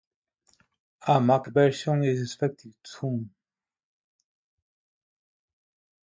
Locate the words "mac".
1.21-1.45